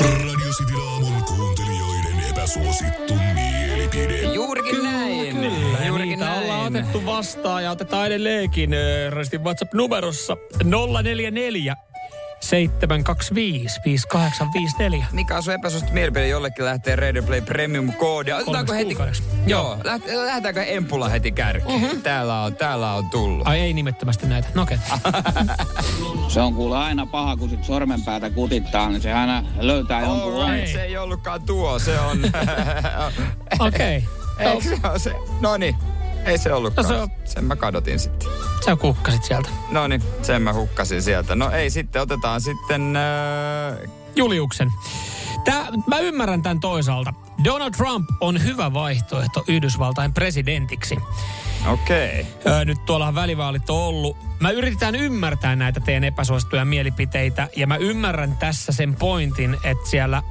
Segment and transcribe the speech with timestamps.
[0.00, 4.22] Radio City aamun kuuntelijoiden epäsuosittu mielipide.
[4.34, 5.36] Juurikin näin.
[5.36, 6.42] Kyllä, Juurikin niitä näin.
[6.42, 10.36] ollaan otettu vastaan ja otetaan edelleenkin äh, WhatsApp-numerossa
[11.02, 11.76] 044
[12.40, 15.06] 725 5854.
[15.12, 16.28] Mikä on sun epäsuosittu mielipide?
[16.28, 18.32] Jollekin lähtee Radio Play Premium koodi.
[18.32, 18.96] Otetaanko heti?
[19.46, 19.76] Joo.
[19.84, 21.82] läht- Lähdetäänkö Empulla heti kärkeen?
[21.82, 22.02] Uh-huh.
[22.02, 23.48] Täällä, on, täällä on tullut.
[23.48, 24.48] Ai ei nimettömästi näitä.
[24.54, 24.78] No okei.
[26.28, 30.38] Se on kuule aina paha, kun sit sormenpäätä kutittaa, niin se aina löytää jonkun All
[30.38, 30.54] lain.
[30.60, 32.18] right, se ei ollutkaan tuo, se on...
[33.68, 34.04] Okei.
[34.38, 35.12] Eikö se ole se?
[35.40, 35.74] No niin,
[36.24, 36.88] ei se ollutkaan.
[36.88, 38.28] No se on- Sen mä kadotin sitten.
[38.66, 39.48] Sä kukkasit sieltä.
[39.70, 41.34] No niin, sen mä hukkasin sieltä.
[41.34, 42.96] No ei sitten, otetaan sitten...
[42.96, 44.72] Äh, Juliuksen.
[45.44, 47.14] Tää, mä ymmärrän tämän toisaalta.
[47.44, 50.96] Donald Trump on hyvä vaihtoehto Yhdysvaltain presidentiksi.
[51.66, 52.20] Okei.
[52.20, 52.52] Okay.
[52.52, 54.16] Öö, nyt tuolla välivaalit on ollut.
[54.40, 57.48] Mä yritetään ymmärtää näitä teidän epäsuosittuja mielipiteitä.
[57.56, 60.22] Ja mä ymmärrän tässä sen pointin, että siellä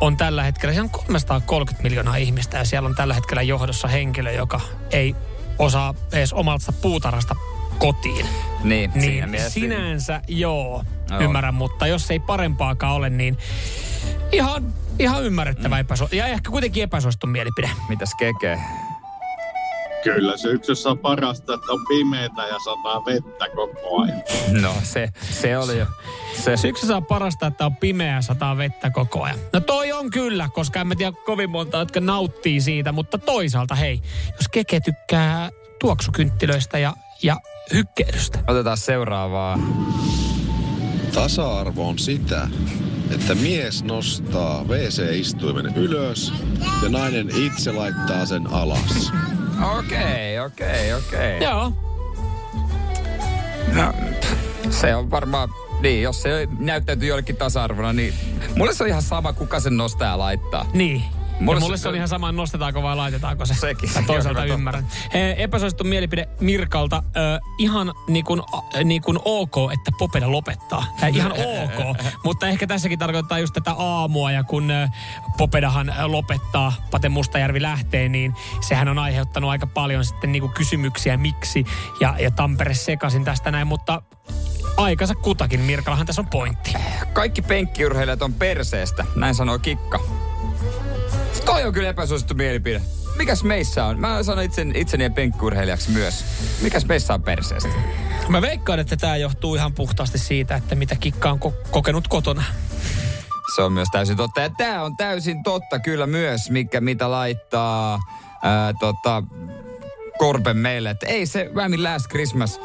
[0.00, 4.32] on tällä hetkellä, siellä on 330 miljoonaa ihmistä ja siellä on tällä hetkellä johdossa henkilö,
[4.32, 5.16] joka ei
[5.58, 7.36] osaa edes omalta puutarhasta
[7.78, 8.26] kotiin.
[8.64, 9.50] Niin, siinä Niin mielessä.
[9.50, 11.20] sinänsä joo, Joo.
[11.20, 13.38] ymmärrän, mutta jos ei parempaakaan ole, niin
[14.32, 15.80] ihan, ihan ymmärrettävä mm.
[15.80, 17.70] epäsu- ja ehkä kuitenkin epäsuosittu mielipide.
[17.88, 18.58] Mitäs keke?
[20.04, 24.22] Kyllä syksyssä on parasta, että on pimeätä ja sataa vettä koko ajan.
[24.62, 25.86] No se, se oli jo.
[26.44, 29.38] Se, Syksyssä on parasta, että on pimeää sataa vettä koko ajan.
[29.52, 33.74] No toi on kyllä, koska en mä tiedä kovin monta, jotka nauttii siitä, mutta toisaalta
[33.74, 34.02] hei,
[34.38, 35.50] jos keke tykkää
[35.80, 37.36] tuoksukynttilöistä ja, ja
[37.72, 38.38] hykkeilystä.
[38.46, 39.58] Otetaan seuraavaa.
[41.14, 42.48] Tasa-arvo on sitä,
[43.14, 46.32] että mies nostaa WC-istuimen ylös
[46.82, 49.12] ja nainen itse laittaa sen alas.
[49.78, 51.40] Okei, okei, okei.
[51.42, 51.72] Joo,
[53.74, 53.92] No,
[54.70, 55.48] se on varmaan,
[55.80, 58.14] niin, jos se näyttäytyy jollekin tasa-arvona, niin
[58.56, 60.66] mulle se on ihan sama, kuka sen nostaa ja laittaa.
[60.74, 61.02] niin.
[61.40, 63.54] Mulle Mulle, se- on ihan sama, nostetaanko vai laitetaanko se.
[63.54, 63.90] Sekin.
[63.94, 64.86] Mä toisaalta ymmärrän.
[65.14, 67.02] He, epäsuosittu mielipide Mirkalta.
[67.16, 68.42] Ö, ihan niin kuin,
[68.84, 70.84] niin kuin ok, että Popeda lopettaa.
[71.02, 71.96] Äh, ihan ok.
[72.24, 74.32] Mutta ehkä tässäkin tarkoittaa just tätä aamua.
[74.32, 74.68] Ja kun
[75.38, 81.16] Popedahan lopettaa, Pate Mustajärvi lähtee, niin sehän on aiheuttanut aika paljon sitten niin kuin kysymyksiä,
[81.16, 81.64] miksi.
[82.00, 84.02] Ja, ja Tampere sekasin tästä näin, mutta
[84.76, 85.60] aikansa kutakin.
[85.60, 86.72] Mirkallahan tässä on pointti.
[87.12, 90.00] Kaikki penkkiurheilijat on perseestä, näin sanoo Kikka.
[91.44, 92.82] Toi on kyllä epäsuosittu mielipide.
[93.16, 94.00] Mikäs meissä on?
[94.00, 96.24] Mä sanon itsen, itseni penkkiurheilijaksi myös.
[96.62, 97.68] Mikäs meissä on perseestä?
[98.28, 102.44] Mä veikkaan, että tämä johtuu ihan puhtaasti siitä, että mitä Kikka on ko- kokenut kotona.
[103.54, 104.40] Se on myös täysin totta.
[104.40, 108.00] Ja tää on täysin totta kyllä myös, mikä mitä laittaa
[108.42, 109.22] ää, tota,
[110.18, 110.90] Korpen meille.
[110.90, 112.60] Että ei se Whammy Last Christmas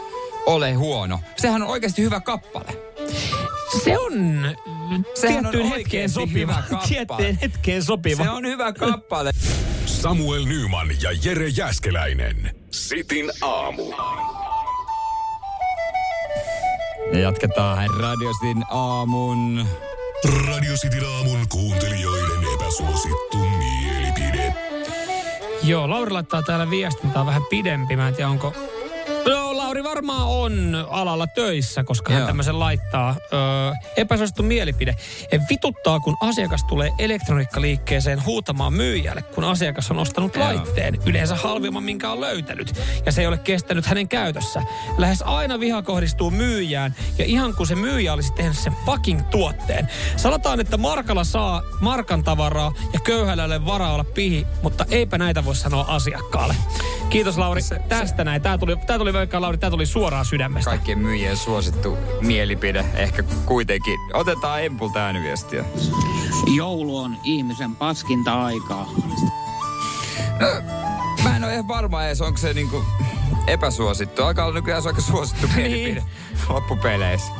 [0.45, 1.19] ole huono.
[1.37, 2.77] Sehän on oikeasti hyvä kappale.
[3.83, 4.47] Se on
[5.15, 6.53] Sehän on tiettyyn hetkeen sopiva.
[6.69, 6.87] kappale.
[6.87, 8.23] Tiettyyn hetkeen sopiva.
[8.23, 9.31] Se on hyvä kappale.
[9.85, 12.55] Samuel Nyman ja Jere Jäskeläinen.
[12.71, 13.93] Sitin aamu.
[17.13, 19.65] Ja jatketaan Radiostin aamun.
[20.47, 24.53] Radio Cityn aamun kuuntelijoiden epäsuosittu mielipide.
[25.63, 27.95] Joo, Lauri laittaa täällä viestin, tää on vähän pidempi.
[27.95, 28.53] Mä en tiedä, onko...
[29.27, 32.27] No, Lauri varmaan on alalla töissä, koska hän Joo.
[32.27, 33.15] tämmöisen laittaa.
[33.33, 33.39] Öö,
[33.97, 34.95] epäsuosittu mielipide.
[35.31, 40.45] E, Vituttaa, kun asiakas tulee elektroniikkaliikkeeseen huutamaan myyjälle, kun asiakas on ostanut Joo.
[40.45, 40.97] laitteen.
[41.05, 42.73] Yleensä halvimman, minkä on löytänyt.
[43.05, 44.61] Ja se ei ole kestänyt hänen käytössä.
[44.97, 46.95] Lähes aina viha kohdistuu myyjään.
[47.17, 49.87] Ja ihan kun se myyjä olisi tehnyt sen fucking tuotteen.
[50.17, 55.55] Sanotaan, että Markalla saa Markan tavaraa ja köyhällä varaa olla pihi, mutta eipä näitä voi
[55.55, 56.55] sanoa asiakkaalle.
[57.09, 58.41] Kiitos Lauri Se- tästä näin.
[58.41, 60.69] Tää tuli, tää tuli veikkaan Lauri, tää tuli suoraan sydämestä.
[60.69, 62.85] Kaikkien myyjien suosittu mielipide.
[62.95, 63.99] Ehkä kuitenkin.
[64.13, 65.65] Otetaan Empulta ääniviestiä.
[66.55, 68.89] Joulu on ihmisen paskinta aikaa.
[71.23, 72.83] Mä en ole ihan varma edes, onko se niinku
[73.47, 74.23] epäsuosittu.
[74.23, 75.71] Alkaa olla nykyään se aika suosittu Niin.
[75.71, 76.03] mielipide
[76.49, 77.31] loppupeleissä.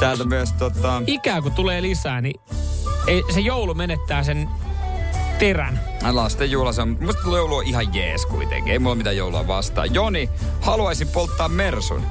[0.00, 1.02] Täältä myös tota...
[1.06, 2.40] Ikää kun tulee lisää, niin
[3.06, 4.48] ei, se joulu menettää sen
[5.38, 5.80] terän.
[6.10, 8.72] Lasten juhla, se on, musta joulu on ihan jees kuitenkin.
[8.72, 9.94] Ei mulla mitään joulua vastaan.
[9.94, 10.30] Joni,
[10.60, 12.02] haluaisin polttaa Mersun.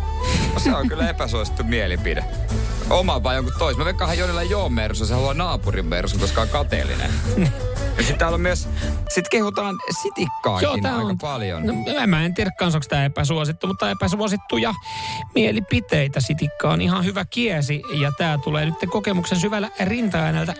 [0.53, 2.25] No, se on kyllä epäsuosittu mielipide.
[2.89, 3.79] Oma vai jonkun toisen.
[3.79, 7.11] Mä veikkaan Jonilla ei oo Mersu, se haluaa naapurin Mersun, koska on kateellinen.
[7.97, 8.67] sitten täällä on myös,
[9.09, 11.65] sit kehutaan sitikkaakin tää aika on- paljon.
[11.65, 11.73] No,
[12.07, 14.73] mä en tiedä kans, onko tämä epäsuosittu, mutta epäsuosittuja
[15.35, 16.19] mielipiteitä.
[16.19, 20.17] Sitikka on ihan hyvä kiesi ja tämä tulee nyt kokemuksen syvällä rinta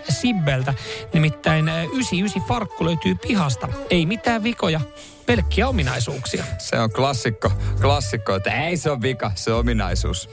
[0.08, 0.74] Sibbeltä.
[1.12, 3.68] Nimittäin ö, 99 farkku löytyy pihasta.
[3.90, 4.80] Ei mitään vikoja,
[5.26, 6.44] pelkkiä ominaisuuksia.
[6.58, 10.28] Se on klassikko, klassikko, että ei se on vika, se on ominaisuus.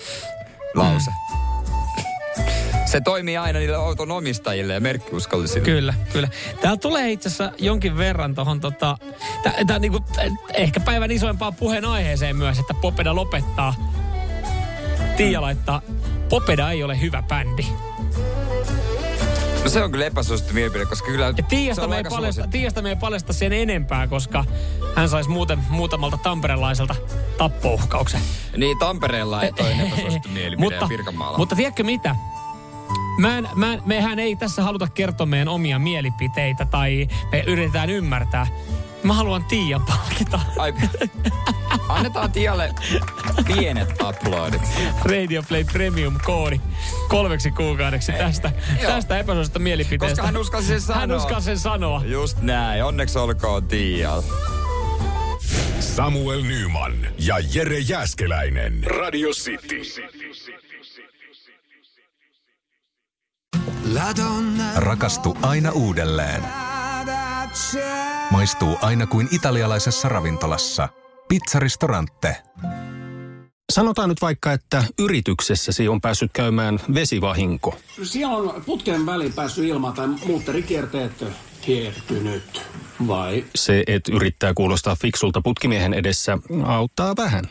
[0.76, 1.12] Lause.
[2.90, 5.66] Se toimii aina niille auton omistajille ja merkkiuskollisille.
[5.66, 6.28] Kyllä, kyllä.
[6.62, 8.98] Täällä tulee itse asiassa jonkin verran tuohon tota,
[9.44, 13.76] tää, tää niinku, eh, ehkä päivän isoimpaan puheen aiheeseen myös, että Popeda lopettaa.
[15.18, 15.82] Tiia laittaa,
[16.30, 17.66] Popeda ei ole hyvä bändi.
[19.64, 22.10] No se on kyllä epäsuosittu mielipide, koska kyllä Ja se Tiiasta on me, ei aika
[22.10, 22.58] paljasta, suosittu.
[22.58, 24.46] Tiiasta me ei paljasta sen enempää, koska
[24.96, 26.96] hän saisi muuten muutamalta tamperelaiselta
[27.38, 28.22] tappouhkauksen.
[28.58, 31.38] Niin, Tampereella ei toi epäsuosittu mielipide mutta, Pirkanmaalla.
[31.38, 32.16] mutta tiedätkö mitä?
[33.20, 38.48] Mä en, mä mehän ei tässä haluta kertoa meidän omia mielipiteitä tai me yritetään ymmärtää.
[39.04, 40.40] Mä haluan Tiian palkita.
[40.58, 40.74] Ai,
[41.90, 42.74] annetaan Tialle
[43.48, 44.62] pienet uploadit.
[45.04, 46.62] Radio Play Premium-koodi
[47.10, 48.52] kolmeksi kuukaudeksi tästä,
[48.82, 48.92] joo.
[48.92, 50.16] tästä epäsuosista mielipiteestä.
[50.16, 51.00] Koska hän uskalsi sen sanoa.
[51.00, 52.02] Hän uskalsi sen sanoa.
[52.06, 54.22] Just näin, onneksi olkoon Tial.
[55.80, 58.84] Samuel Nyman ja Jere Jäskeläinen.
[58.84, 59.82] Radio City.
[64.76, 66.44] Rakastu aina uudelleen.
[68.32, 70.90] Maistuu aina kuin italialaisessa ravintolassa.
[71.28, 72.38] Pizzaristorante.
[73.72, 77.78] Sanotaan nyt vaikka, että yrityksessäsi on päässyt käymään vesivahinko.
[78.04, 81.26] Siellä on putken väliin päässyt ilmaan tai muutterikierteet
[81.68, 82.62] hiertynyt.
[83.08, 83.46] Vai?
[83.56, 87.46] Se, että yrittää kuulostaa fiksulta putkimiehen edessä, auttaa vähän.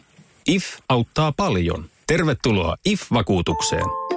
[0.46, 1.84] IF auttaa paljon.
[2.06, 4.07] Tervetuloa IF-vakuutukseen.